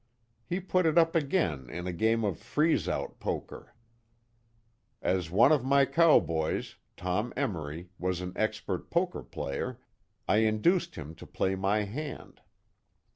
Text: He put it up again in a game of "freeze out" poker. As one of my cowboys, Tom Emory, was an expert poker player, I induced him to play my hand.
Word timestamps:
He 0.47 0.59
put 0.59 0.87
it 0.87 0.97
up 0.97 1.13
again 1.15 1.69
in 1.69 1.85
a 1.85 1.93
game 1.93 2.23
of 2.23 2.39
"freeze 2.39 2.89
out" 2.89 3.19
poker. 3.19 3.75
As 4.99 5.29
one 5.29 5.51
of 5.51 5.63
my 5.63 5.85
cowboys, 5.85 6.77
Tom 6.97 7.31
Emory, 7.37 7.91
was 7.99 8.19
an 8.19 8.33
expert 8.35 8.89
poker 8.89 9.21
player, 9.21 9.77
I 10.27 10.37
induced 10.37 10.95
him 10.95 11.13
to 11.13 11.27
play 11.27 11.53
my 11.53 11.83
hand. 11.83 12.41